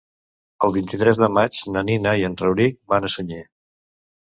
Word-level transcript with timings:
El 0.67 0.71
vint-i-tres 0.77 1.19
de 1.25 1.29
maig 1.39 1.61
na 1.77 1.85
Nina 1.91 2.15
i 2.23 2.27
en 2.31 2.39
Rauric 2.45 2.83
van 2.95 3.09
a 3.11 3.15
Sunyer. 3.19 3.45